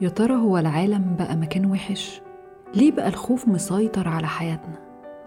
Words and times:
يا 0.00 0.08
ترى 0.08 0.34
هو 0.34 0.58
العالم 0.58 1.16
بقى 1.18 1.36
مكان 1.36 1.66
وحش؟ 1.66 2.20
ليه 2.74 2.92
بقى 2.92 3.08
الخوف 3.08 3.48
مسيطر 3.48 4.08
على 4.08 4.26
حياتنا؟ 4.26 4.78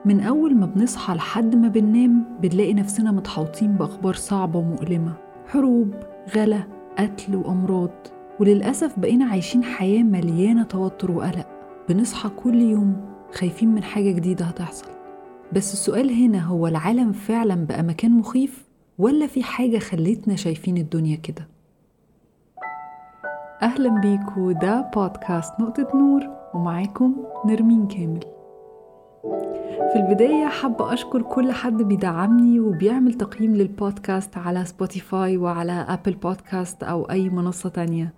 من 0.06 0.20
أول 0.20 0.56
ما 0.56 0.66
بنصحى 0.66 1.14
لحد 1.14 1.56
ما 1.56 1.68
بننام 1.68 2.26
بنلاقي 2.42 2.74
نفسنا 2.74 3.12
متحوطين 3.12 3.74
بأخبار 3.74 4.14
صعبة 4.14 4.60
ومؤلمة 4.60 5.14
حروب، 5.48 5.94
غلا، 6.36 6.64
قتل 7.00 7.36
وأمراض 7.36 7.92
وللأسف 8.40 9.00
بقينا 9.00 9.26
عايشين 9.26 9.64
حياة 9.64 10.04
مليانة 10.04 10.64
توتر 10.64 11.12
وقلق 11.12 11.48
بنصحى 11.90 12.30
كل 12.30 12.62
يوم 12.62 12.96
خايفين 13.34 13.70
من 13.76 13.84
حاجة 13.84 14.12
جديدة 14.12 14.46
هتحصل 14.46 14.88
بس 15.54 15.74
السؤال 15.74 16.10
هنا 16.24 16.40
هو 16.44 16.68
العالم 16.68 17.12
فعلا 17.12 17.66
بقى 17.66 17.84
مكان 17.84 18.12
مخيف 18.12 18.66
ولا 18.98 19.28
في 19.28 19.44
حاجة 19.44 19.78
خلتنا 19.78 20.36
شايفين 20.36 20.78
الدنيا 20.78 21.16
كده؟ 21.16 21.48
أهلا 23.62 24.02
بيكو 24.02 24.52
ده 24.52 24.82
بودكاست 24.96 25.54
نقطة 25.60 25.88
نور 25.96 26.24
ومعاكم 26.54 27.16
نرمين 27.46 27.88
كامل. 27.88 28.20
في 29.94 29.96
البداية 29.96 30.46
حابة 30.46 30.94
أشكر 30.94 31.22
كل 31.22 31.52
حد 31.52 31.82
بيدعمني 31.82 32.60
وبيعمل 32.60 33.14
تقييم 33.14 33.56
للبودكاست 33.56 34.38
على 34.38 34.66
Spotify 34.66 35.38
وعلى 35.38 35.72
Apple 35.72 36.14
Podcast 36.14 36.84
أو 36.84 37.04
أي 37.04 37.30
منصة 37.30 37.70
تانية. 37.70 38.14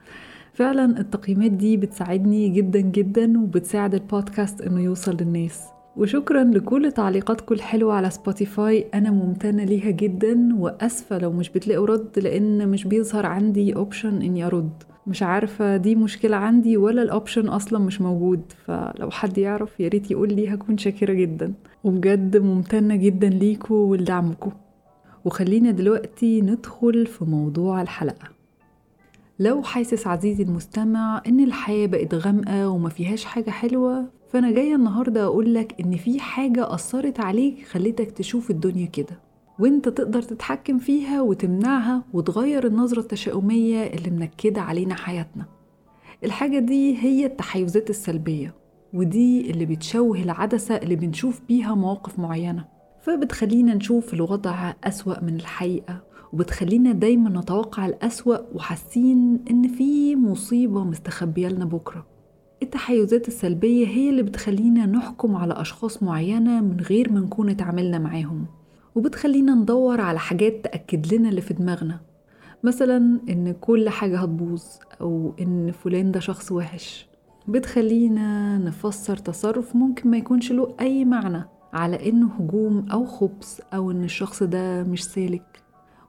فعلا 0.54 1.00
التقييمات 1.00 1.52
دي 1.52 1.78
بتساعدني 1.78 2.50
جدا 2.50 2.80
جدا 2.80 3.40
وبتساعد 3.40 3.94
البودكاست 3.94 4.62
إنه 4.62 4.82
يوصل 4.82 5.18
للناس. 5.22 5.64
وشكرا 6.00 6.44
لكل 6.44 6.92
تعليقاتكم 6.92 7.56
الحلوة 7.56 7.94
على 7.94 8.10
Spotify. 8.10 8.86
أنا 8.94 9.12
ممتنة 9.12 9.64
ليها 9.64 9.92
جدا 9.92 10.50
وأسفة 10.58 11.18
لو 11.18 11.32
مش 11.32 11.50
بتلاقوا 11.50 11.88
رد 11.88 12.20
لأن 12.20 12.68
مش 12.70 12.84
بيظهر 12.88 13.26
عندي 13.26 13.76
option 13.76 14.22
إني 14.22 14.46
أرد. 14.46 14.84
مش 15.08 15.24
عارفة 15.24 15.78
دي 15.78 15.96
مشكلة 15.96 16.38
عندي 16.38 16.78
ولا 16.78 17.02
ال 17.02 17.08
option 17.08 17.48
أصلا 17.48 17.80
مش 17.80 18.02
موجود. 18.02 18.42
فلو 18.66 19.10
حد 19.12 19.38
يعرف 19.38 19.80
ياريت 19.80 20.12
يقول 20.12 20.34
لي 20.34 20.54
هكون 20.54 20.78
شاكرة 20.78 21.14
جدا. 21.14 21.54
وبجد 21.84 22.38
ممتنة 22.38 22.96
جدا 22.96 23.30
ليكوا 23.30 23.86
ولدعمكم 23.86 24.52
وخلينا 25.26 25.72
دلوقتي 25.72 26.42
ندخل 26.42 27.06
في 27.06 27.26
موضوع 27.26 27.82
الحلقة. 27.82 28.39
لو 29.40 29.64
حاسس 29.64 30.08
عزيزي 30.08 30.44
المستمع 30.44 31.22
إن 31.28 31.40
الحياة 31.40 31.88
بقت 31.88 32.14
غامقة 32.16 32.70
وما 32.70 32.90
فيهاش 32.90 33.26
حاجة 33.26 33.50
حلوة 33.50 34.06
فأنا 34.32 34.52
جاية 34.52 34.76
النهاردة 34.76 35.24
أقولك 35.24 35.76
إن 35.80 35.98
في 35.98 36.20
حاجة 36.20 36.74
أثرت 36.74 37.20
عليك 37.20 37.66
خلتك 37.68 38.12
تشوف 38.12 38.52
الدنيا 38.52 38.86
كده 38.86 39.20
وأنت 39.60 39.90
تقدر 39.90 40.22
تتحكم 40.22 40.80
فيها 40.80 41.22
وتمنعها 41.22 42.04
وتغير 42.14 42.68
النظرة 42.68 43.00
التشاؤمية 43.00 43.84
اللي 43.84 44.10
منكدة 44.10 44.62
علينا 44.62 44.96
حياتنا. 44.96 45.46
الحاجة 46.24 46.60
دي 46.60 46.98
هي 46.98 47.26
التحيزات 47.26 47.90
السلبية 47.90 48.54
ودي 48.94 49.52
اللي 49.52 49.66
بتشوه 49.66 50.18
العدسة 50.22 50.76
اللي 50.76 50.96
بنشوف 50.96 51.42
بيها 51.48 51.76
مواقف 51.76 52.20
معينة 52.20 52.66
فبتخلينا 53.02 53.74
نشوف 53.74 54.14
الوضع 54.14 54.74
أسوأ 54.84 55.24
من 55.24 55.36
الحقيقة 55.36 56.09
وبتخلينا 56.34 56.92
دايما 56.92 57.40
نتوقع 57.40 57.86
الأسوأ 57.86 58.38
وحاسين 58.56 59.40
إن 59.52 59.68
في 59.68 60.16
مصيبة 60.16 60.84
مستخبية 60.84 61.48
لنا 61.48 61.66
بكرة. 61.66 62.06
التحيزات 62.64 63.28
السلبية 63.28 63.88
هي 63.88 64.10
اللي 64.10 64.24
بتخلينا 64.24 64.86
نحكم 64.86 65.36
على 65.36 65.62
أشخاص 65.62 66.04
معينة 66.04 66.62
من 66.62 66.80
غير 66.80 67.12
ما 67.12 67.20
نكون 67.20 67.50
اتعاملنا 67.50 68.00
معاهم. 68.00 68.46
وبتخلينا 68.96 69.56
ندور 69.56 70.02
على 70.02 70.20
حاجات 70.20 70.64
تأكد 70.64 71.14
لنا 71.14 71.30
اللي 71.30 71.42
في 71.42 71.54
دماغنا. 71.54 72.00
مثلا 72.64 73.20
إن 73.30 73.56
كل 73.62 73.90
حاجة 73.90 74.20
هتبوظ 74.20 74.64
أو 75.02 75.34
إن 75.42 75.72
فلان 75.72 76.12
ده 76.12 76.20
شخص 76.20 76.52
وحش. 76.52 77.08
بتخلينا 77.48 78.58
نفسر 78.58 79.18
تصرف 79.18 79.76
ممكن 79.76 80.10
ما 80.10 80.18
يكونش 80.18 80.52
له 80.52 80.76
أي 80.80 81.06
معنى 81.06 81.44
على 81.74 82.10
إنه 82.10 82.28
هجوم 82.40 82.86
أو 82.92 83.06
خبث 83.06 83.60
أو 83.74 83.92
إن 83.92 84.04
الشخص 84.04 84.44
ده 84.44 84.84
مش 84.84 85.04
سالك. 85.04 85.59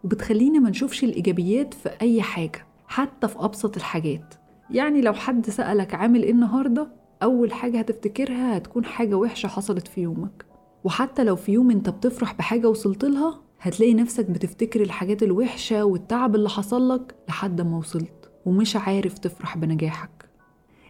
وبتخلينا 0.05 0.59
ما 0.59 0.71
نشوفش 0.71 1.05
الإيجابيات 1.05 1.75
في 1.75 1.91
أي 2.03 2.23
حاجة 2.23 2.67
حتى 2.87 3.29
في 3.29 3.37
أبسط 3.39 3.77
الحاجات. 3.77 4.35
يعني 4.71 5.01
لو 5.01 5.13
حد 5.13 5.51
سألك 5.51 5.95
عامل 5.95 6.23
إيه 6.23 6.31
النهاردة 6.33 6.89
أول 7.23 7.53
حاجة 7.53 7.79
هتفتكرها 7.79 8.57
هتكون 8.57 8.85
حاجة 8.85 9.15
وحشة 9.15 9.47
حصلت 9.47 9.89
في 9.89 10.01
يومك. 10.01 10.45
وحتى 10.85 11.25
لو 11.25 11.37
في 11.37 11.53
يوم 11.53 11.71
أنت 11.71 11.91
بتفرح 11.91 12.35
بحاجة 12.35 12.69
وصلت 12.69 13.05
لها 13.05 13.41
هتلاقي 13.61 13.95
نفسك 13.95 14.31
بتفتكر 14.31 14.81
الحاجات 14.81 15.23
الوحشة 15.23 15.85
والتعب 15.85 16.35
اللي 16.35 16.49
حصل 16.49 16.89
لك 16.89 17.15
لحد 17.29 17.61
ما 17.61 17.77
وصلت 17.79 18.31
ومش 18.47 18.77
عارف 18.77 19.19
تفرح 19.19 19.57
بنجاحك. 19.59 20.11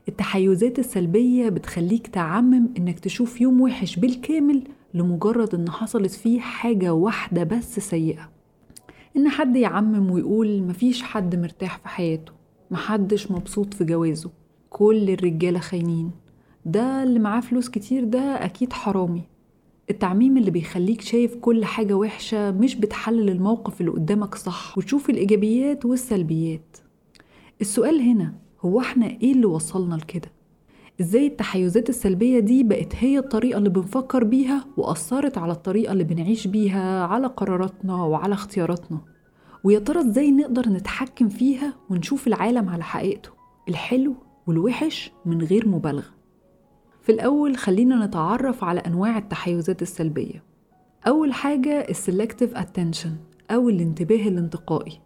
التحيزات 0.08 0.78
السلبية 0.78 1.48
بتخليك 1.48 2.06
تعمم 2.06 2.68
إنك 2.78 2.98
تشوف 3.00 3.40
يوم 3.40 3.60
وحش 3.60 3.96
بالكامل 3.96 4.64
لمجرد 4.94 5.54
إن 5.54 5.70
حصلت 5.70 6.10
فيه 6.10 6.40
حاجة 6.40 6.94
واحدة 6.94 7.44
بس 7.44 7.80
سيئة. 7.80 8.30
إن 9.16 9.28
حد 9.28 9.56
يعمم 9.56 10.10
ويقول 10.10 10.62
مفيش 10.62 11.02
حد 11.02 11.36
مرتاح 11.36 11.78
في 11.78 11.88
حياته 11.88 12.32
محدش 12.70 13.30
مبسوط 13.30 13.74
في 13.74 13.84
جوازه 13.84 14.30
كل 14.70 15.10
الرجالة 15.10 15.58
خاينين. 15.58 16.10
ده 16.64 17.02
اللي 17.02 17.18
معاه 17.18 17.40
فلوس 17.40 17.68
كتير 17.68 18.04
ده 18.04 18.18
أكيد 18.44 18.72
حرامي. 18.72 19.22
التعميم 19.90 20.36
اللي 20.36 20.50
بيخليك 20.50 21.00
شايف 21.00 21.34
كل 21.36 21.64
حاجة 21.64 21.94
وحشة 21.94 22.50
مش 22.50 22.74
بتحلل 22.74 23.28
الموقف 23.30 23.80
اللي 23.80 23.90
قدامك 23.92 24.34
صح 24.34 24.78
وتشوف 24.78 25.10
الإيجابيات 25.10 25.84
والسلبيات. 25.84 26.76
السؤال 27.60 28.00
هنا 28.00 28.34
هو 28.60 28.80
إحنا 28.80 29.06
إيه 29.06 29.32
اللي 29.32 29.46
وصلنا 29.46 29.94
لكده؟ 29.94 30.30
إزاي 31.00 31.26
التحيزات 31.26 31.88
السلبية 31.88 32.40
دي 32.40 32.62
بقت 32.62 32.94
هي 32.94 33.18
الطريقة 33.18 33.58
اللي 33.58 33.68
بنفكر 33.70 34.24
بيها 34.24 34.66
وأثرت 34.76 35.38
على 35.38 35.52
الطريقة 35.52 35.92
اللي 35.92 36.04
بنعيش 36.04 36.46
بيها 36.46 37.04
على 37.06 37.26
قراراتنا 37.26 37.94
وعلى 37.94 38.34
اختياراتنا؟ 38.34 39.00
ويا 39.64 39.78
ترى 39.78 40.00
إزاي 40.00 40.30
نقدر 40.30 40.68
نتحكم 40.68 41.28
فيها 41.28 41.74
ونشوف 41.90 42.26
العالم 42.26 42.68
على 42.68 42.82
حقيقته 42.82 43.30
الحلو 43.68 44.14
والوحش 44.46 45.12
من 45.26 45.42
غير 45.42 45.68
مبالغة؟ 45.68 46.14
في 47.02 47.12
الأول 47.12 47.56
خلينا 47.56 48.06
نتعرف 48.06 48.64
على 48.64 48.80
أنواع 48.80 49.18
التحيزات 49.18 49.82
السلبية. 49.82 50.42
أول 51.06 51.32
حاجة 51.32 51.86
ال 51.88 51.95
selective 51.95 52.56
attention 52.56 53.16
أو 53.50 53.68
الانتباه 53.68 54.28
الانتقائي. 54.28 55.00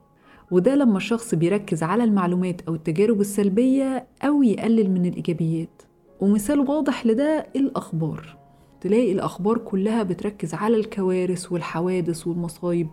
وده 0.50 0.75
لما 0.75 0.97
الشخص 0.97 1.34
بيركز 1.34 1.82
على 1.82 2.05
المعلومات 2.05 2.60
أو 2.69 2.75
التجارب 2.75 3.21
السلبية 3.21 4.06
أو 4.22 4.43
يقلل 4.43 4.91
من 4.91 5.06
الإيجابيات. 5.06 5.82
ومثال 6.21 6.60
واضح 6.60 7.06
لده 7.06 7.47
الأخبار. 7.56 8.37
تلاقي 8.81 9.12
الأخبار 9.12 9.59
كلها 9.59 10.03
بتركز 10.03 10.55
على 10.55 10.77
الكوارث 10.77 11.53
والحوادث 11.53 12.27
والمصايب. 12.27 12.88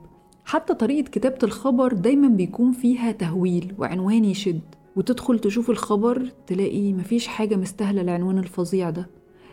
حتى 0.45 0.73
طريقة 0.73 1.09
كتابة 1.09 1.37
الخبر 1.43 1.93
دايما 1.93 2.27
بيكون 2.27 2.71
فيها 2.71 3.11
تهويل 3.11 3.73
وعنوان 3.79 4.25
يشد. 4.25 4.61
وتدخل 4.95 5.39
تشوف 5.39 5.69
الخبر 5.69 6.29
تلاقي 6.47 6.93
مفيش 6.93 7.27
حاجة 7.27 7.55
مستاهلة 7.55 8.01
العنوان 8.01 8.37
الفظيع 8.37 8.89
ده. 8.89 9.09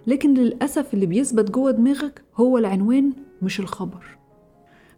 لكن 0.06 0.34
للأسف 0.34 0.94
اللي 0.94 1.06
بيثبت 1.06 1.50
جوه 1.50 1.70
دماغك 1.70 2.22
هو 2.36 2.58
العنوان 2.58 3.12
مش 3.42 3.60
الخبر. 3.60 4.18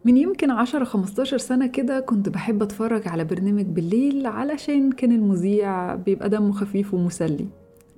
من 0.04 0.16
يمكن 0.16 0.50
عشرة 0.50 0.84
خمستاشر 0.84 1.38
سنة 1.38 1.66
كده 1.66 2.00
كنت 2.00 2.28
بحب 2.28 2.62
أتفرج 2.62 3.08
على 3.08 3.24
برنامج 3.24 3.64
بالليل 3.66 4.26
علشان 4.26 4.92
كان 4.92 5.12
المذيع 5.12 5.94
بيبقى 5.94 6.28
دمه 6.28 6.52
خفيف 6.52 6.94
ومسلي. 6.94 7.46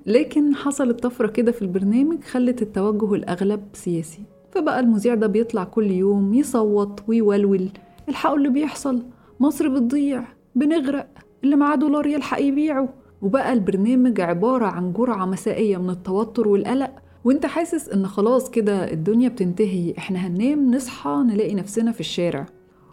لكن 0.07 0.55
حصلت 0.55 1.03
طفرة 1.03 1.27
كده 1.27 1.53
في 1.53 1.63
البرنامج 1.63 2.23
خلت 2.25 2.63
التوجه 2.63 3.15
الأغلب 3.15 3.61
سياسي. 3.73 4.23
فبقى 4.51 4.81
المذيع 4.81 5.15
ده 5.15 5.27
بيطلع 5.27 5.65
كل 5.65 5.91
يوم 5.91 6.35
يصوت 6.35 7.01
ويولول. 7.09 7.69
الحقوا 8.09 8.37
اللي 8.37 8.49
بيحصل. 8.49 9.03
مصر 9.41 9.69
بتضيع. 9.69 10.25
بنغرق. 10.55 11.07
اللي 11.45 11.57
معاه 11.57 11.77
دولار 11.77 12.07
يلحق 12.07 12.41
يبيعه. 12.41 12.89
وبقى 13.23 13.53
البرنامج 13.53 14.21
عبارة 14.21 14.67
عن 14.67 14.93
جرعة 14.93 15.27
مسائية 15.27 15.77
من 15.77 15.91
التوتر 15.91 16.49
والقلق. 16.49 16.91
وانت 17.25 17.47
حاسس 17.47 17.89
ان 17.89 18.07
خلاص 18.07 18.51
كده 18.51 18.93
الدنيا 18.93 19.29
بتنتهي 19.29 19.95
إحنا 19.99 20.19
هننام 20.19 20.75
نصحى 20.75 21.11
نلاقي 21.27 21.55
نفسنا 21.55 21.93
في 21.93 22.01
الشارع. 22.01 22.47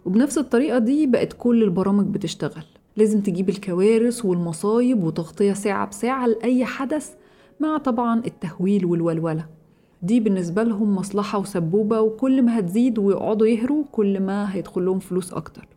وبنفس 0.04 0.38
الطريقة 0.38 0.78
دي 0.78 1.06
بقت 1.06 1.32
كل 1.38 1.62
البرامج 1.62 2.06
بتشتغل. 2.06 2.64
لازم 2.96 3.20
تجيب 3.20 3.48
الكوارث 3.48 4.24
والمصايب 4.24 5.04
وتغطية 5.04 5.52
ساعة 5.52 5.88
بساعة 5.88 6.26
لأي 6.26 6.64
حدث 6.64 7.10
مع 7.60 7.78
طبعا 7.78 8.22
التهويل 8.26 8.84
والولولة. 8.84 9.46
دي 10.02 10.20
بالنسبة 10.20 10.62
لهم 10.62 10.96
مصلحة 10.96 11.38
وسبوبة 11.38 12.00
وكل 12.00 12.42
ما 12.42 12.58
هتزيد 12.58 12.98
ويقعدوا 12.98 13.46
يهروا 13.46 13.84
كل 13.92 14.20
ما 14.20 14.54
هيدخل 14.54 14.84
لهم 14.84 14.98
فلوس 14.98 15.32
أكتر. 15.32 15.68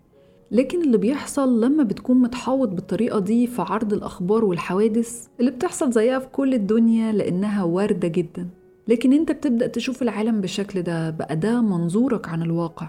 لكن 0.53 0.81
اللي 0.81 0.97
بيحصل 0.97 1.61
لما 1.63 1.83
بتكون 1.83 2.17
متحوط 2.21 2.69
بالطريقة 2.69 3.19
دي 3.19 3.47
في 3.47 3.61
عرض 3.61 3.94
الأخبار 3.94 4.45
والحوادث 4.45 5.27
اللي 5.39 5.51
بتحصل 5.51 5.91
زيها 5.91 6.19
في 6.19 6.27
كل 6.27 6.53
الدنيا 6.53 7.11
لأنها 7.11 7.63
واردة 7.63 8.07
جدا. 8.07 8.47
لكن 8.88 9.13
أنت 9.13 9.31
بتبدأ 9.31 9.67
تشوف 9.67 10.01
العالم 10.01 10.41
بالشكل 10.41 10.81
ده 10.81 11.09
بقى 11.09 11.35
ده 11.35 11.61
منظورك 11.61 12.29
عن 12.29 12.41
الواقع. 12.41 12.88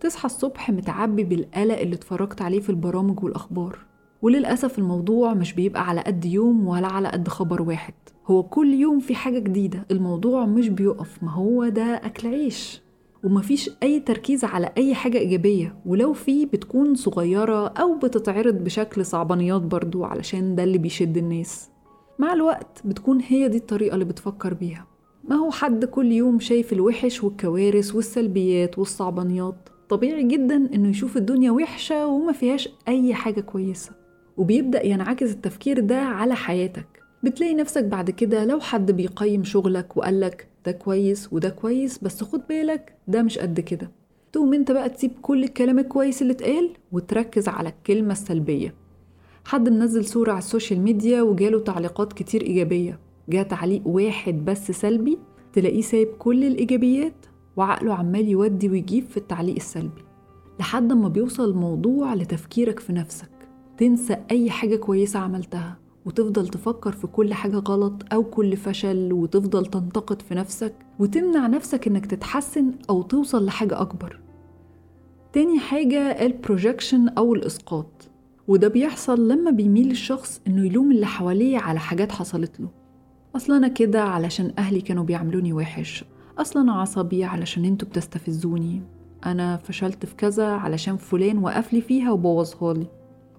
تصحى 0.00 0.26
الصبح 0.26 0.70
متعبي 0.70 1.24
بالقلق 1.24 1.78
اللي 1.78 1.94
اتفرجت 1.94 2.42
عليه 2.42 2.60
في 2.60 2.70
البرامج 2.70 3.24
والأخبار. 3.24 3.78
وللأسف 4.22 4.78
الموضوع 4.78 5.34
مش 5.34 5.52
بيبقى 5.52 5.88
على 5.88 6.00
قد 6.00 6.24
يوم 6.24 6.66
ولا 6.66 6.86
على 6.86 7.08
قد 7.08 7.28
خبر 7.28 7.62
واحد. 7.62 7.94
هو 8.26 8.42
كل 8.42 8.74
يوم 8.74 9.00
في 9.00 9.14
حاجة 9.14 9.38
جديدة. 9.38 9.86
الموضوع 9.90 10.46
مش 10.46 10.68
بيقف 10.68 11.22
ما 11.22 11.30
هو 11.30 11.68
ده 11.68 11.82
أكل 11.82 12.28
عيش. 12.28 12.82
ومفيش 13.24 13.70
أي 13.82 14.00
تركيز 14.00 14.44
على 14.44 14.72
أي 14.76 14.94
حاجة 14.94 15.18
إيجابية 15.18 15.76
ولو 15.86 16.12
في 16.12 16.46
بتكون 16.46 16.94
صغيرة 16.94 17.66
أو 17.68 17.98
بتتعرض 17.98 18.54
بشكل 18.54 19.06
صعبانيات 19.06 19.62
برضو 19.62 20.04
علشان 20.04 20.54
ده 20.54 20.64
اللي 20.64 20.78
بيشد 20.78 21.16
الناس. 21.16 21.70
مع 22.18 22.32
الوقت 22.32 22.82
بتكون 22.84 23.20
هي 23.20 23.48
دي 23.48 23.56
الطريقة 23.56 23.94
اللي 23.94 24.04
بتفكر 24.04 24.54
بيها. 24.54 24.86
ما 25.24 25.36
هو 25.36 25.50
حد 25.50 25.84
كل 25.84 26.12
يوم 26.12 26.40
شايف 26.40 26.72
الوحش 26.72 27.24
والكوارث 27.24 27.94
والسلبيات 27.94 28.78
والصعبانيات. 28.78 29.68
طبيعي 29.88 30.22
جدا 30.22 30.56
إنه 30.74 30.88
يشوف 30.88 31.16
الدنيا 31.16 31.50
وحشة 31.50 32.06
وما 32.06 32.32
فيهاش 32.32 32.68
أي 32.88 33.14
حاجة 33.14 33.40
كويسة. 33.40 33.92
وبيبدأ 34.36 34.86
ينعكس 34.86 35.30
التفكير 35.32 35.80
ده 35.80 35.98
على 35.98 36.34
حياتك. 36.34 36.86
بتلاقي 37.22 37.54
نفسك 37.54 37.84
بعد 37.84 38.10
كده 38.10 38.44
لو 38.44 38.60
حد 38.60 38.90
بيقيم 38.90 39.44
شغلك 39.44 39.96
وقالك 39.96 40.49
ده 40.66 40.72
كويس 40.72 41.32
وده 41.32 41.48
كويس 41.48 41.98
بس 41.98 42.24
خد 42.24 42.40
بالك 42.48 42.94
ده 43.08 43.22
مش 43.22 43.38
قد 43.38 43.60
كده. 43.60 43.90
تقوم 44.32 44.54
انت 44.54 44.72
بقى 44.72 44.88
تسيب 44.88 45.10
كل 45.22 45.44
الكلام 45.44 45.78
الكويس 45.78 46.22
اللي 46.22 46.32
اتقال 46.32 46.70
وتركز 46.92 47.48
على 47.48 47.68
الكلمة 47.68 48.12
السلبية. 48.12 48.74
حد 49.44 49.68
منزل 49.68 50.04
صورة 50.04 50.30
على 50.30 50.38
ال 50.38 50.44
social 50.44 50.80
media 50.80 51.22
وجاله 51.22 51.60
تعليقات 51.60 52.12
كتير 52.12 52.42
إيجابية. 52.42 52.98
جاء 53.28 53.42
تعليق 53.42 53.82
واحد 53.86 54.44
بس 54.44 54.70
سلبي 54.70 55.18
تلاقيه 55.52 55.82
سايب 55.82 56.08
كل 56.18 56.44
الإيجابيات 56.44 57.26
وعقله 57.56 57.94
عمال 57.94 58.28
يودي 58.28 58.68
ويجيب 58.68 59.04
في 59.04 59.16
التعليق 59.16 59.54
السلبي. 59.54 60.02
لحد 60.60 60.92
ما 60.92 61.08
بيوصل 61.08 61.50
الموضوع 61.50 62.14
لتفكيرك 62.14 62.78
في 62.78 62.92
نفسك. 62.92 63.30
تنسى 63.78 64.16
أي 64.30 64.50
حاجة 64.50 64.76
كويسة 64.76 65.18
عملتها. 65.18 65.76
وتفضل 66.04 66.48
تفكر 66.48 66.92
في 66.92 67.06
كل 67.06 67.34
حاجة 67.34 67.56
غلط 67.56 68.02
أو 68.12 68.24
كل 68.24 68.56
فشل 68.56 69.12
وتفضل 69.12 69.66
تنتقد 69.66 70.22
في 70.22 70.34
نفسك 70.34 70.74
وتمنع 70.98 71.46
نفسك 71.46 71.86
إنك 71.86 72.06
تتحسن 72.06 72.72
أو 72.90 73.02
توصل 73.02 73.44
لحاجة 73.44 73.80
أكبر. 73.80 74.20
تاني 75.32 75.58
حاجة 75.58 75.98
البروجكشن 75.98 77.08
أو 77.08 77.34
الإسقاط. 77.34 78.10
وده 78.48 78.68
بيحصل 78.68 79.28
لما 79.28 79.50
بيميل 79.50 79.90
الشخص 79.90 80.40
إنه 80.46 80.66
يلوم 80.66 80.92
اللي 80.92 81.06
حواليه 81.06 81.58
على 81.58 81.78
حاجات 81.78 82.12
حصلت 82.12 82.60
له. 82.60 82.68
أصلا 83.36 83.56
أنا 83.56 83.68
كده 83.68 84.02
علشان 84.02 84.52
أهلي 84.58 84.80
كانوا 84.80 85.04
بيعملوني 85.04 85.52
وحش. 85.52 86.04
أصلا 86.38 86.62
أنا 86.62 86.72
عصبي 86.72 87.24
علشان 87.24 87.64
أنتوا 87.64 87.88
بتستفزوني. 87.88 88.82
أنا 89.26 89.56
فشلت 89.56 90.06
في 90.06 90.16
كذا 90.16 90.46
علشان 90.46 90.96
فلان 90.96 91.38
وقفلي 91.38 91.80
فيها 91.80 92.12
وبوظها 92.12 92.74
لي. 92.74 92.86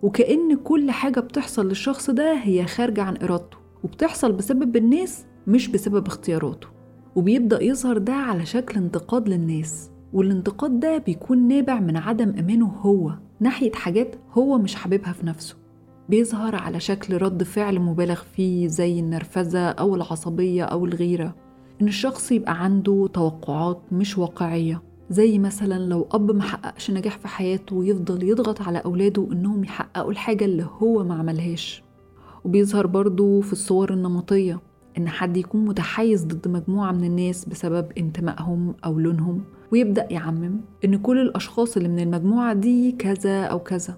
وكأن 0.01 0.55
كل 0.63 0.91
حاجة 0.91 1.19
بتحصل 1.19 1.67
للشخص 1.67 2.09
ده 2.09 2.33
هي 2.33 2.65
خارجة 2.65 3.03
عن 3.03 3.17
إرادته 3.23 3.57
وبتحصل 3.83 4.31
بسبب 4.31 4.75
الناس 4.75 5.25
مش 5.47 5.67
بسبب 5.67 6.07
اختياراته 6.07 6.67
وبيبدأ 7.15 7.63
يظهر 7.63 7.97
ده 7.97 8.13
على 8.13 8.45
شكل 8.45 8.77
انتقاد 8.79 9.29
للناس 9.29 9.91
والانتقاد 10.13 10.79
ده 10.79 10.97
بيكون 10.97 11.47
نابع 11.47 11.79
من 11.79 11.97
عدم 11.97 12.33
إيمانه 12.35 12.65
هو 12.67 13.13
ناحية 13.39 13.71
حاجات 13.71 14.15
هو 14.33 14.57
مش 14.57 14.75
حاببها 14.75 15.13
في 15.13 15.25
نفسه. 15.25 15.55
بيظهر 16.09 16.55
على 16.55 16.79
شكل 16.79 17.21
رد 17.21 17.43
فعل 17.43 17.79
مبالغ 17.79 18.21
فيه 18.35 18.67
زي 18.67 18.99
النرفزة 18.99 19.69
أو 19.69 19.95
العصبية 19.95 20.63
أو 20.63 20.85
الغيرة 20.85 21.35
إن 21.81 21.87
الشخص 21.87 22.31
يبقى 22.31 22.63
عنده 22.63 23.07
توقعات 23.13 23.81
مش 23.91 24.17
واقعية. 24.17 24.81
زي 25.11 25.39
مثلا 25.39 25.79
لو 25.89 26.07
أب 26.11 26.31
محققش 26.31 26.91
نجاح 26.91 27.17
في 27.17 27.27
حياته 27.27 27.75
ويفضل 27.75 28.23
يضغط 28.23 28.61
على 28.61 28.77
أولاده 28.77 29.27
إنهم 29.31 29.63
يحققوا 29.63 30.11
الحاجة 30.11 30.45
اللي 30.45 30.67
هو 30.79 31.03
ما 31.03 31.15
عملهاش. 31.15 31.83
وبيظهر 32.45 32.87
برضو 32.87 33.41
في 33.41 33.53
الصور 33.53 33.93
النمطية 33.93 34.59
إن 34.97 35.09
حد 35.09 35.37
يكون 35.37 35.65
متحيز 35.65 36.25
ضد 36.25 36.47
مجموعة 36.47 36.91
من 36.91 37.03
الناس 37.03 37.45
بسبب 37.45 37.91
انتمائهم 37.97 38.75
أو 38.85 38.99
لونهم. 38.99 39.43
ويبدأ 39.71 40.07
يعمم 40.11 40.57
إن 40.85 40.97
كل 40.97 41.17
الأشخاص 41.21 41.77
اللي 41.77 41.89
من 41.89 41.99
المجموعة 41.99 42.53
دي 42.53 42.91
كذا 42.91 43.43
أو 43.43 43.59
كذا. 43.59 43.97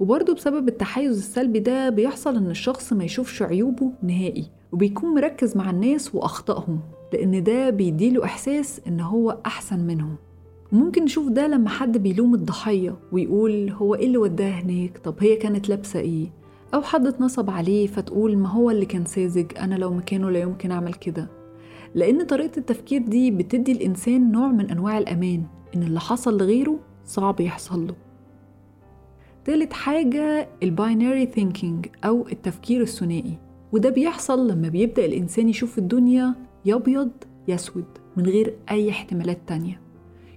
وبرضه 0.00 0.34
بسبب 0.34 0.68
التحيز 0.68 1.16
السلبي 1.18 1.58
ده 1.58 1.88
بيحصل 1.90 2.36
إن 2.36 2.50
الشخص 2.50 2.92
ما 2.92 3.04
يشوفش 3.04 3.42
عيوبه 3.42 3.92
نهائي. 4.02 4.46
وبيكون 4.74 5.14
مركز 5.14 5.56
مع 5.56 5.70
الناس 5.70 6.14
وأخطائهم 6.14 6.80
لأن 7.12 7.42
ده 7.42 7.70
بيديله 7.70 8.24
إحساس 8.24 8.80
إن 8.86 9.00
هو 9.00 9.38
أحسن 9.46 9.80
منهم. 9.80 10.16
ممكن 10.72 11.04
نشوف 11.04 11.28
ده 11.28 11.46
لما 11.46 11.68
حد 11.68 11.98
بيلوم 11.98 12.34
الضحية 12.34 12.96
ويقول 13.12 13.70
هو 13.70 13.94
إيه 13.94 14.06
اللي 14.06 14.18
وداه 14.18 14.50
هناك؟ 14.50 14.98
طب 14.98 15.14
هي 15.20 15.36
كانت 15.36 15.68
لابسة 15.68 16.00
إيه؟ 16.00 16.26
أو 16.74 16.82
حد 16.82 17.06
اتنصب 17.06 17.50
عليه 17.50 17.86
فتقول 17.86 18.36
ما 18.36 18.48
هو 18.48 18.70
اللي 18.70 18.86
كان 18.86 19.04
ساذج 19.04 19.46
أنا 19.58 19.74
لو 19.74 19.94
مكانه 19.94 20.30
لا 20.30 20.40
يمكن 20.40 20.70
أعمل 20.70 20.94
كده. 20.94 21.28
لأن 21.94 22.26
طريقة 22.26 22.58
التفكير 22.58 23.02
دي 23.02 23.30
بتدي 23.30 23.72
الإنسان 23.72 24.32
نوع 24.32 24.48
من 24.48 24.70
أنواع 24.70 24.98
الأمان 24.98 25.42
إن 25.76 25.82
اللي 25.82 26.00
حصل 26.00 26.38
لغيره 26.38 26.78
صعب 27.04 27.40
يحصل 27.40 27.86
له. 27.86 27.94
تالت 29.44 29.72
حاجة 29.72 30.48
ال 30.62 30.71
binary 30.71 31.26
thinking 31.26 31.86
أو 32.04 32.26
التفكير 32.32 32.82
الثنائي. 32.82 33.43
وده 33.74 33.90
بيحصل 33.90 34.50
لما 34.50 34.68
بيبدأ 34.68 35.04
الإنسان 35.04 35.48
يشوف 35.48 35.78
الدنيا 35.78 36.34
يا 36.64 36.74
أبيض 36.74 37.10
يا 37.48 37.54
أسود 37.54 37.84
من 38.16 38.26
غير 38.26 38.56
أي 38.70 38.90
احتمالات 38.90 39.38
تانية. 39.46 39.80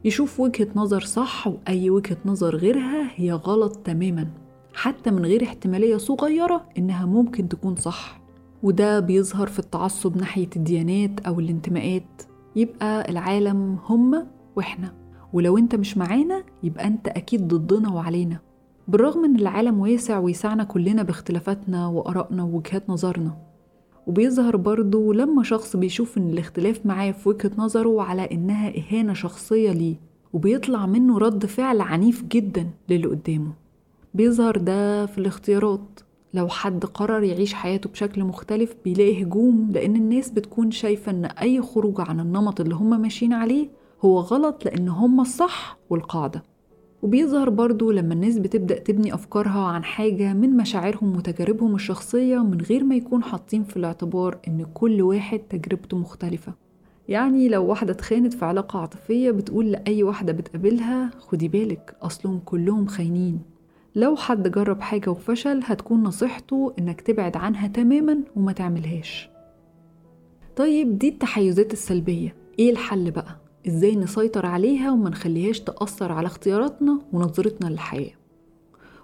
يشوف 0.05 0.39
وجهة 0.39 0.67
نظر 0.75 1.01
صح 1.01 1.47
وأي 1.47 1.89
وجهة 1.89 2.17
نظر 2.25 2.55
غيرها 2.55 3.11
هي 3.15 3.31
غلط 3.31 3.75
تماما 3.75 4.27
حتى 4.73 5.11
من 5.11 5.25
غير 5.25 5.43
احتمالية 5.43 5.97
صغيرة 5.97 6.65
إنها 6.77 7.05
ممكن 7.05 7.49
تكون 7.49 7.75
صح. 7.75 8.21
وده 8.63 8.99
بيظهر 8.99 9.47
في 9.47 9.59
التعصب 9.59 10.17
ناحية 10.17 10.49
الديانات 10.55 11.19
أو 11.19 11.39
الانتماءات. 11.39 12.21
يبقى 12.55 13.09
العالم 13.09 13.79
هم 13.85 14.27
وإحنا. 14.55 14.93
ولو 15.33 15.57
أنت 15.57 15.75
مش 15.75 15.97
معانا 15.97 16.43
يبقى 16.63 16.87
أنت 16.87 17.07
أكيد 17.07 17.47
ضدنا 17.47 17.89
وعلينا. 17.89 18.46
بالرغم 18.87 19.25
إن 19.25 19.35
العالم 19.35 19.79
واسع 19.79 20.19
ويسعنا 20.19 20.63
كلنا 20.63 21.03
باختلافاتنا 21.03 21.87
وآرائنا 21.87 22.43
ووجهات 22.43 22.89
نظرنا. 22.89 23.37
وبيظهر 24.07 24.55
برضه 24.57 25.13
لما 25.13 25.43
شخص 25.43 25.75
بيشوف 25.75 26.17
إن 26.17 26.29
الاختلاف 26.29 26.85
معاه 26.85 27.11
في 27.11 27.29
وجهة 27.29 27.51
نظره 27.57 28.01
على 28.01 28.21
إنها 28.31 28.73
إهانة 28.77 29.13
شخصية 29.13 29.71
ليه 29.71 29.95
وبيطلع 30.33 30.85
منه 30.85 31.17
رد 31.17 31.45
فعل 31.45 31.81
عنيف 31.81 32.23
جدا 32.23 32.69
للي 32.89 33.07
قدامه. 33.07 33.53
بيظهر 34.13 34.57
ده 34.57 35.05
في 35.05 35.17
الاختيارات. 35.17 35.99
لو 36.33 36.47
حد 36.47 36.85
قرر 36.85 37.23
يعيش 37.23 37.53
حياته 37.53 37.89
بشكل 37.89 38.23
مختلف 38.23 38.75
بيلاقي 38.85 39.23
هجوم 39.23 39.71
لأن 39.71 39.95
الناس 39.95 40.29
بتكون 40.29 40.71
شايفة 40.71 41.11
إن 41.11 41.25
أي 41.25 41.61
خروج 41.61 42.01
عن 42.01 42.19
النمط 42.19 42.61
اللي 42.61 42.75
هم 42.75 43.01
ماشيين 43.01 43.33
عليه 43.33 43.67
هو 44.05 44.19
غلط 44.19 44.65
لأن 44.65 44.89
هم 44.89 45.21
الصح 45.21 45.77
والقاعدة. 45.89 46.43
وبيظهر 47.01 47.49
برضو 47.49 47.91
لما 47.91 48.13
الناس 48.13 48.37
بتبدأ 48.37 48.79
تبني 48.79 49.13
أفكارها 49.13 49.67
عن 49.67 49.83
حاجة 49.83 50.33
من 50.33 50.57
مشاعرهم 50.57 51.17
وتجاربهم 51.17 51.75
الشخصية 51.75 52.37
من 52.43 52.61
غير 52.61 52.83
ما 52.83 52.95
يكون 52.95 53.23
حاطين 53.23 53.63
في 53.63 53.77
الاعتبار 53.77 54.37
إن 54.47 54.65
كل 54.73 55.01
واحد 55.01 55.39
تجربته 55.39 55.97
مختلفة. 55.97 56.53
يعني 57.09 57.49
لو 57.49 57.65
واحدة 57.65 57.91
اتخانت 57.91 58.33
في 58.33 58.45
علاقة 58.45 58.79
عاطفية 58.79 59.31
بتقول 59.31 59.71
لأي 59.71 60.03
واحدة 60.03 60.33
بتقابلها 60.33 61.09
خدي 61.19 61.47
بالك 61.47 61.95
أصلهم 62.01 62.39
كلهم 62.45 62.85
خاينين. 62.85 63.39
لو 63.95 64.15
حد 64.15 64.51
جرب 64.51 64.81
حاجة 64.81 65.09
وفشل 65.09 65.61
هتكون 65.63 66.03
نصيحته 66.03 66.73
إنك 66.79 67.01
تبعد 67.01 67.37
عنها 67.37 67.67
تماما 67.67 68.17
وما 68.35 68.51
تعملهاش. 68.51 69.29
طيب 70.55 70.97
دي 70.97 71.09
التحيزات 71.09 71.73
السلبية. 71.73 72.35
إيه 72.59 72.71
الحل 72.71 73.11
بقى؟ 73.11 73.46
إزاي 73.67 73.95
نسيطر 73.95 74.45
عليها 74.45 74.91
وما 74.91 75.09
نخليهاش 75.09 75.59
تأثر 75.59 76.11
على 76.11 76.25
اختياراتنا 76.27 76.99
ونظرتنا 77.13 77.69
للحياة. 77.69 78.13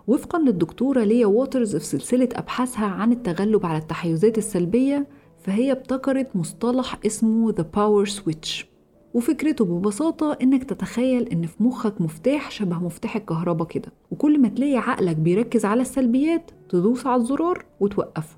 وفقا 0.08 0.39
للدكتورة 0.39 1.03
ليا 1.03 1.25
ووترز 1.25 1.75
في 1.75 1.86
سلسلة 1.86 2.29
أبحاثها 2.34 2.86
عن 2.86 3.12
التغلب 3.12 3.65
على 3.65 3.77
التحيزات 3.77 4.38
السلبية 4.38 5.08
فهي 5.43 5.72
ابتكرت 5.72 6.36
مصطلح 6.36 7.00
اسمه 7.05 7.51
The 7.51 7.63
Power 7.77 8.10
Switch. 8.10 8.65
وفكرته 9.13 9.65
ببساطة 9.65 10.38
إنك 10.41 10.63
تتخيل 10.63 11.24
إن 11.29 11.46
في 11.46 11.63
مخك 11.63 12.01
مفتاح 12.01 12.51
شبه 12.51 12.79
مفتاح 12.79 13.15
الكهرباء 13.15 13.67
كده 13.67 13.91
وكل 14.12 14.41
ما 14.41 14.48
تلاقي 14.48 14.77
عقلك 14.77 15.15
بيركز 15.15 15.65
على 15.65 15.82
السلبيات 15.82 16.51
تدوس 16.70 17.08
على 17.08 17.22
الزرار 17.22 17.65
وتوقفه. 17.79 18.38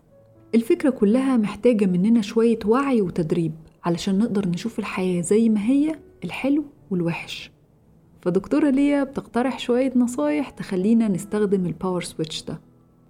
الفكرة 0.56 0.90
كلها 0.90 1.38
محتاجة 1.38 1.86
مننا 1.86 2.22
شوية 2.22 2.60
وعي 2.66 3.02
وتدريب 3.02 3.54
علشان 3.84 4.18
نقدر 4.18 4.48
نشوف 4.48 4.80
الحياة 4.80 5.22
زي 5.22 5.50
ما 5.50 5.66
هي 5.66 5.96
الحلو 6.26 6.64
والوحش. 6.92 7.52
فدكتورة 8.22 8.70
ليا 8.70 9.04
بتقترح 9.04 9.60
شوية 9.60 9.94
نصايح 9.96 10.50
تخلينا 10.50 11.08
نستخدم 11.08 11.66
ال 11.66 11.72
power 11.72 12.02
switch 12.02 12.44
ده. 12.44 12.62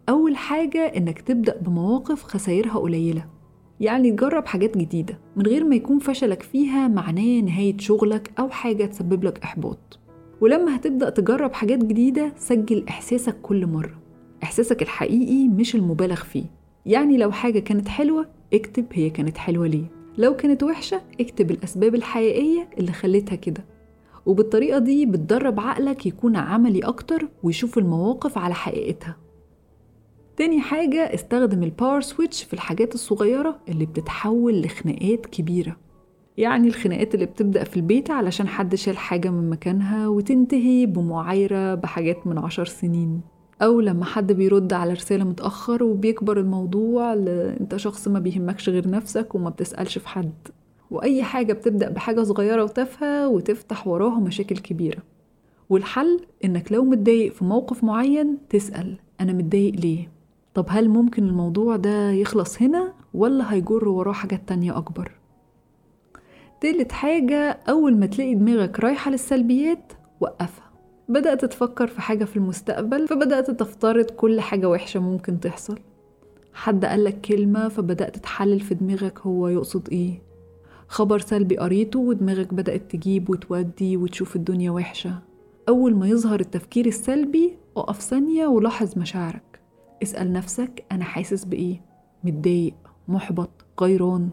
أول 0.10 0.38
حاجة 0.38 0.80
إنك 0.98 1.22
تبدأ 1.22 1.58
بمواقف 1.58 2.24
خسائرها 2.24 2.80
قليلة. 2.80 3.26
يعني 3.80 4.12
تجرب 4.12 4.46
حاجات 4.46 4.78
جديدة 4.78 5.20
من 5.36 5.46
غير 5.46 5.64
ما 5.64 5.76
يكون 5.76 6.00
فشلك 6.00 6.44
فيها 6.44 6.88
معناه 6.88 7.42
نهاية 7.42 7.78
شغلك 7.78 8.32
أو 8.40 8.50
حاجة 8.50 8.86
تسبب 8.86 9.24
لك 9.24 9.44
إحباط. 9.44 10.00
ولما 10.42 10.76
هتبدأ 10.76 11.10
تجرب 11.10 11.54
حاجات 11.54 11.80
جديدة 11.84 12.34
سجل 12.38 12.86
إحساسك 12.90 13.42
كل 13.42 13.68
مرة. 13.68 14.02
إحساسك 14.44 14.82
الحقيقي 14.82 15.48
مش 15.48 15.76
المبالغ 15.76 16.24
فيه. 16.24 16.46
يعني 16.86 17.18
لو 17.18 17.32
حاجة 17.32 17.60
كانت 17.60 17.88
حلوة 17.88 18.28
اكتب 18.54 18.86
هي 18.94 19.10
كانت 19.10 19.38
حلوة 19.38 19.68
ليه. 19.68 19.95
لو 20.18 20.36
كانت 20.36 20.64
وحشة 20.64 21.02
اكتب 21.20 21.52
الأسباب 21.52 21.96
الحقيقية 21.96 22.70
اللي 22.78 22.92
خلتها 22.92 23.36
كده. 23.36 23.66
وبالطريقة 24.26 24.80
دي 24.80 25.06
بتدرب 25.06 25.60
عقلك 25.60 26.06
يكون 26.06 26.36
عملي 26.36 26.80
أكتر 26.80 27.28
ويشوف 27.44 27.78
المواقف 27.78 28.38
على 28.38 28.54
حقيقتها. 28.54 29.18
تاني 30.38 30.62
حاجة 30.62 31.14
استخدم 31.14 31.64
ال 31.64 31.70
power 31.70 32.02
switch 32.02 32.44
في 32.44 32.54
الحاجات 32.54 32.96
الصغيرة 32.96 33.60
اللي 33.70 33.86
بتتحول 33.86 34.62
لخناقات 34.62 35.26
كبيرة. 35.26 35.78
يعني 36.38 36.68
الخناقات 36.68 37.16
اللي 37.16 37.26
بتبدأ 37.26 37.64
في 37.64 37.78
البيت 37.78 38.12
علشان 38.12 38.48
حد 38.48 38.76
شال 38.76 38.98
حاجة 38.98 39.30
من 39.30 39.50
مكانها 39.50 40.08
وتنتهي 40.08 40.86
بمعايرة 40.86 41.76
بحاجات 41.76 42.28
من 42.28 42.38
عشر 42.38 42.66
سنين. 42.66 43.22
أو 43.62 43.82
لما 43.82 44.06
حد 44.06 44.32
بيرد 44.32 44.74
على 44.74 44.94
رسالة 44.94 45.24
متأخر 45.24 45.84
وبيكبر 45.84 46.40
الموضوع 46.40 47.14
ل... 47.14 47.30
أنت 47.30 47.76
شخص 47.76 48.08
ما 48.08 48.20
بيهمكش 48.20 48.70
غير 48.70 48.90
نفسك 48.90 49.36
وما 49.36 49.50
بتسألش 49.50 49.98
في 49.98 50.08
حد 50.08 50.34
وأي 50.92 51.24
حاجة 51.24 51.54
بتبدأ 51.54 51.90
بحاجة 51.90 52.24
صغيرة 52.24 52.64
وتافهة 52.64 53.28
وتفتح 53.28 53.88
وراها 53.88 54.20
مشاكل 54.20 54.58
كبيرة 54.58 55.04
والحل 55.70 56.20
إنك 56.46 56.72
لو 56.72 56.84
متضايق 56.84 57.34
في 57.34 57.46
موقف 57.46 57.84
معين 57.84 58.38
تسأل 58.50 58.98
أنا 59.22 59.34
متضايق 59.34 59.76
ليه؟ 59.76 60.12
طب 60.54 60.66
هل 60.70 60.90
ممكن 60.90 61.24
الموضوع 61.28 61.76
ده 61.76 62.12
يخلص 62.12 62.62
هنا 62.62 62.94
ولا 63.14 63.54
هيجر 63.54 63.88
وراه 63.90 64.14
حاجات 64.14 64.42
تانية 64.48 64.78
أكبر؟ 64.78 65.12
تالت 66.62 66.92
حاجة 66.92 67.60
أول 67.70 67.98
ما 67.98 68.06
تلاقي 68.06 68.36
دماغك 68.36 68.80
رايحة 68.80 69.12
للسلبيات 69.12 69.94
وقفها 70.20 70.65
بدأت 71.10 71.46
تفكر 71.46 71.88
في 71.88 72.02
حاجة 72.02 72.26
في 72.26 72.38
المستقبل 72.38 73.08
فبدأت 73.08 73.52
تفترض 73.52 74.06
كل 74.06 74.42
حاجة 74.42 74.70
وحشة 74.70 75.00
ممكن 75.00 75.40
تحصل. 75.40 75.80
حد 76.54 76.86
قالك 76.86 77.22
كلمة 77.22 77.68
فبدأت 77.68 78.18
تحلل 78.18 78.60
في 78.60 78.74
دماغك 78.76 79.20
هو 79.20 79.48
يقصد 79.48 79.90
إيه. 79.92 80.22
خبر 80.88 81.20
سلبي 81.20 81.58
قريته 81.58 82.00
ودماغك 82.00 82.54
بدأت 82.54 82.92
تجيب 82.92 83.30
وتودي 83.30 83.98
وتشوف 83.98 84.36
الدنيا 84.36 84.72
وحشة. 84.72 85.20
أول 85.70 85.96
ما 85.96 86.08
يظهر 86.08 86.40
التفكير 86.40 86.86
السلبي 86.86 87.58
اقف 87.78 88.02
ثانية 88.02 88.48
ولاحظ 88.48 88.98
مشاعرك. 88.98 89.60
اسأل 90.04 90.34
نفسك 90.34 90.86
أنا 90.92 91.04
حاسس 91.04 91.46
بإيه. 91.46 91.82
متضايق 92.24 92.76
محبط 93.08 93.50
غيران. 93.82 94.30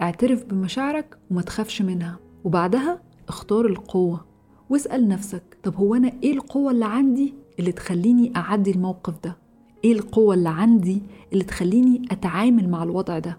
اعترف 0.00 0.44
بمشاعرك 0.44 1.18
وما 1.30 1.42
تخافش 1.42 1.82
منها. 1.82 2.18
وبعدها 2.44 3.02
اختار 3.28 3.66
القوة. 3.66 4.27
واسأل 4.70 5.08
نفسك 5.08 5.42
طب 5.62 5.74
هو 5.76 5.94
أنا 5.94 6.12
إيه 6.22 6.32
القوة 6.32 6.70
اللي 6.70 6.84
عندي 6.84 7.34
اللي 7.58 7.72
تخليني 7.72 8.32
أعدي 8.36 8.70
الموقف 8.70 9.14
ده؟ 9.24 9.36
إيه 9.84 9.92
القوة 9.92 10.34
اللي 10.34 10.48
عندي 10.48 11.02
اللي 11.32 11.44
تخليني 11.44 12.02
أتعامل 12.10 12.68
مع 12.68 12.82
الوضع 12.82 13.18
ده؟ 13.18 13.38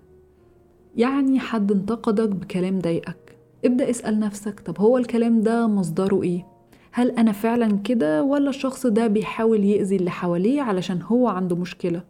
يعني 0.95 1.39
حد 1.39 1.71
انتقدك 1.71 2.29
بكلام 2.29 2.79
ضايقك. 2.79 3.37
ابدأ 3.65 3.89
اسأل 3.89 4.19
نفسك 4.19 4.59
طب 4.59 4.79
هو 4.79 4.97
الكلام 4.97 5.41
ده 5.41 5.67
مصدره 5.67 6.23
إيه؟ 6.23 6.45
هل 6.91 7.11
أنا 7.11 7.31
فعلا 7.31 7.77
كده 7.77 8.23
ولا 8.23 8.49
الشخص 8.49 8.85
ده 8.87 9.07
بيحاول 9.07 9.63
يأذي 9.63 9.95
اللي 9.95 10.11
حواليه 10.11 10.61
علشان 10.61 11.01
هو 11.01 11.27
عنده 11.27 11.55
مشكلة؟ 11.55 12.03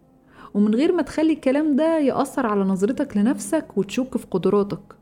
ومن 0.53 0.75
غير 0.75 0.91
ما 0.91 1.01
تخلي 1.01 1.33
الكلام 1.33 1.75
ده 1.75 1.99
يأثر 1.99 2.45
على 2.45 2.63
نظرتك 2.63 3.17
لنفسك 3.17 3.77
وتشك 3.77 4.17
في 4.17 4.27
قدراتك. 4.31 4.98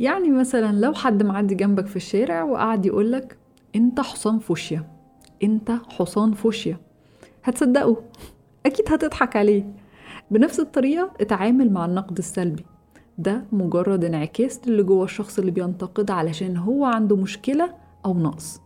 يعني 0.00 0.30
مثلا 0.30 0.72
لو 0.80 0.92
حد 0.92 1.22
معدي 1.22 1.54
جنبك 1.54 1.86
في 1.86 1.96
الشارع 1.96 2.42
وقعد 2.42 2.86
يقولك 2.86 3.36
أنت 3.76 4.00
حصان 4.00 4.38
فوشيا 4.38 4.84
أنت 5.42 5.70
حصان 5.70 6.32
فوشيا. 6.32 6.78
هتصدقه. 7.44 7.96
أكيد 8.66 8.92
هتضحك 8.92 9.36
عليه. 9.36 9.72
بنفس 10.30 10.60
الطريقة 10.60 11.10
اتعامل 11.20 11.72
مع 11.72 11.84
النقد 11.84 12.18
السلبي. 12.18 12.64
ده 13.18 13.44
مجرد 13.52 14.04
انعكاس 14.04 14.60
للي 14.66 14.82
جوه 14.82 15.04
الشخص 15.04 15.38
اللي 15.38 15.50
بينتقد 15.50 16.10
علشان 16.10 16.56
هو 16.56 16.84
عنده 16.84 17.16
مشكلة 17.16 17.74
أو 18.04 18.18
نقص. 18.18 18.60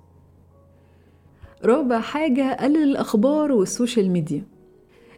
رابع 1.64 2.00
حاجة 2.00 2.56
قلل 2.60 2.82
الأخبار 2.82 3.52
وال 3.52 3.67
social 3.67 4.10
media. 4.10 4.44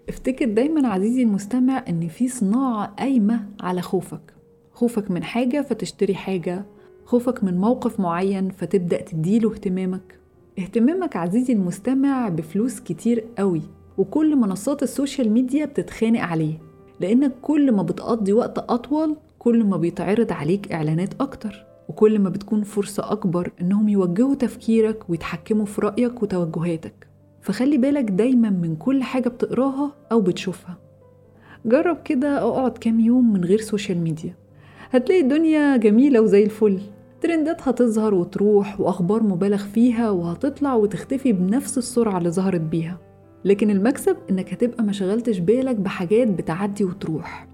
افتكر 0.09 0.49
دايما 0.49 0.89
عزيزي 0.89 1.23
المستمع 1.23 1.85
إن 1.89 2.09
في 2.09 2.29
صناعة 2.29 2.87
قايمة 2.87 3.47
على 3.61 3.83
خوفك. 3.83 4.36
خوفك 4.77 5.11
من 5.11 5.23
حاجة 5.25 5.63
فتشتري 5.63 6.15
حاجة 6.15 6.65
خوفك 7.05 7.45
من 7.45 7.59
موقف 7.59 8.01
معين 8.01 8.51
فتبدأ 8.51 9.01
تديله 9.01 9.53
اهتمامك. 9.53 10.19
اهتمامك 10.59 11.17
عزيزي 11.17 11.53
المستمع 11.53 12.29
بفلوس 12.29 12.81
كتير 12.81 13.25
قوي 13.39 13.63
وكل 13.99 14.37
منصات 14.37 14.83
ال 14.83 14.90
social 14.90 15.31
media 15.31 15.65
بتتخانق 15.65 16.21
عليه 16.21 16.59
لأنك 17.01 17.33
كل 17.43 17.73
ما 17.73 17.83
بتقضي 17.83 18.33
وقت 18.33 18.59
أطول 18.59 19.17
كل 19.39 19.65
ما 19.65 19.77
بيتعرض 19.77 20.33
عليك 20.33 20.73
إعلانات 20.73 21.21
أكتر 21.21 21.65
وكل 21.89 22.19
ما 22.19 22.29
بتكون 22.31 22.63
فرصة 22.63 23.13
أكبر 23.13 23.53
إنهم 23.61 23.89
يوجهوا 23.89 24.35
تفكيرك 24.35 25.11
ويتحكموا 25.11 25.67
في 25.67 25.81
رأيك 25.81 26.23
وتوجهاتك. 26.23 27.07
فخلي 27.41 27.79
بالك 27.79 28.05
دايما 28.11 28.51
من 28.51 28.77
كل 28.77 29.03
حاجة 29.03 29.29
بتقراها 29.29 29.93
أو 30.13 30.21
بتشوفها. 30.21 30.77
جرب 31.67 32.03
كده 32.03 32.39
أقعد 32.39 32.79
كام 32.79 33.01
يوم 33.01 33.33
من 33.33 33.45
غير 33.45 33.61
social 33.61 33.99
media. 33.99 34.46
هتلاقي 34.91 35.21
الدنيا 35.21 35.77
جميلة 35.77 36.21
وزي 36.21 36.45
الفل. 36.45 36.81
ترندات 37.21 37.69
هتظهر 37.69 38.15
وتروح 38.15 38.81
وأخبار 38.81 39.23
مبالغ 39.23 39.59
فيها 39.65 40.11
وهتطلع 40.11 40.75
وتختفي 40.75 41.33
بنفس 41.33 41.79
السرعة 41.79 42.19
اللي 42.19 42.31
ظهرت 42.31 42.61
بيها. 42.61 42.99
لكن 43.45 43.71
المكسب 43.71 44.17
إنك 44.31 44.53
هتبقى 44.53 44.85
مشغلتش 44.85 45.39
بالك 45.39 45.77
بحاجات 45.77 46.29
بتعدي 46.29 46.85
وتروح. 46.85 47.49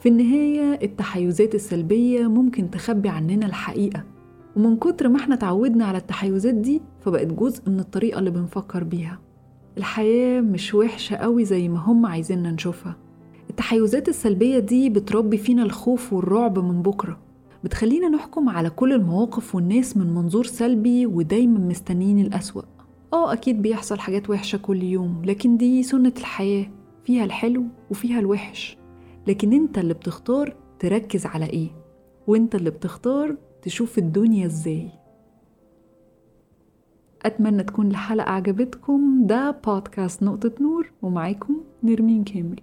في 0.00 0.08
النهاية 0.08 0.78
التحيزات 0.82 1.54
السلبية 1.54 2.26
ممكن 2.26 2.70
تخبي 2.70 3.08
عننا 3.08 3.46
الحقيقة. 3.46 4.04
ومن 4.56 4.76
كتر 4.76 5.08
ما 5.08 5.16
إحنا 5.16 5.34
اتعودنا 5.34 5.84
على 5.84 5.98
التحيزات 5.98 6.54
دي 6.54 6.82
فبقت 7.00 7.26
جزء 7.26 7.62
من 7.70 7.80
الطريقة 7.80 8.18
اللي 8.18 8.30
بنفكر 8.30 8.84
بيها. 8.84 9.18
الحياة 9.78 10.40
مش 10.40 10.74
وحشة 10.74 11.16
قوي 11.16 11.44
زي 11.44 11.68
ما 11.68 11.78
هم 11.78 12.06
عايزيننا 12.06 12.50
نشوفها. 12.50 12.96
التحيزات 13.52 14.08
السلبية 14.08 14.58
دي 14.58 14.90
بتربي 14.90 15.36
فينا 15.38 15.62
الخوف 15.62 16.12
والرعب 16.12 16.58
من 16.58 16.82
بكرة. 16.82 17.18
بتخلينا 17.64 18.08
نحكم 18.08 18.48
على 18.48 18.70
كل 18.70 18.92
المواقف 18.92 19.54
والناس 19.54 19.96
من 19.96 20.14
منظور 20.14 20.44
سلبي 20.44 21.06
ودايما 21.06 21.58
مستنيين 21.58 22.18
الأسوأ. 22.18 22.62
آه 23.12 23.32
أكيد 23.32 23.62
بيحصل 23.62 23.98
حاجات 23.98 24.30
وحشة 24.30 24.58
كل 24.58 24.82
يوم 24.82 25.22
لكن 25.24 25.56
دي 25.56 25.82
سنة 25.82 26.12
الحياة 26.18 26.66
فيها 27.04 27.24
الحلو 27.24 27.64
وفيها 27.90 28.18
الوحش. 28.18 28.78
لكن 29.26 29.52
أنت 29.52 29.78
اللي 29.78 29.94
بتختار 29.94 30.56
تركز 30.78 31.26
على 31.26 31.46
إيه؟ 31.46 31.68
وأنت 32.26 32.54
اللي 32.54 32.70
بتختار 32.70 33.36
تشوف 33.62 33.98
الدنيا 33.98 34.46
إزاي. 34.46 34.88
أتمنى 37.22 37.62
تكون 37.62 37.86
الحلقة 37.90 38.30
عجبتكم. 38.30 39.26
ده 39.26 39.50
بودكاست 39.50 40.22
نقطة 40.22 40.52
نور 40.60 40.92
ومعاكم 41.02 41.56
نرمين 41.82 42.24
كامل. 42.24 42.60